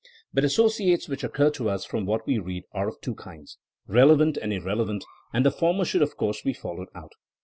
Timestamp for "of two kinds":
2.87-3.59